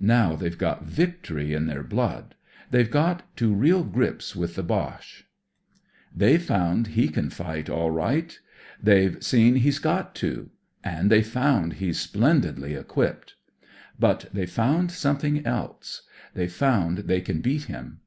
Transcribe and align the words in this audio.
Now 0.00 0.34
they've 0.34 0.56
got 0.56 0.86
victory 0.86 1.52
in 1.52 1.66
their 1.66 1.82
blood. 1.82 2.34
They've 2.70 2.90
got 2.90 3.22
to 3.36 3.52
real 3.54 3.84
grips 3.84 4.34
with 4.34 4.54
the 4.54 4.62
Boche. 4.62 5.26
The^ 6.16 6.20
* 6.20 6.20
re 6.20 6.38
foimd 6.38 6.86
he 6.86 7.10
can 7.10 7.28
fight 7.28 7.68
all 7.68 7.90
right. 7.90 8.30
T 8.82 8.86
^ 8.90 9.16
e 9.18 9.20
seen 9.20 9.56
he's 9.56 9.78
got 9.78 10.14
to. 10.24 10.48
And 10.82 11.10
they've 11.10 11.26
fo 11.26 11.40
i.^ 11.64 11.74
he's 11.74 12.00
splendidly 12.00 12.72
equipped. 12.76 13.34
But 14.00 14.30
they've 14.32 14.50
found 14.50 14.90
something 14.90 15.44
else. 15.44 16.00
They've 16.32 16.50
found 16.50 16.98
they 17.00 17.20
can 17.20 17.42
beat 17.42 17.64
him. 17.64 18.00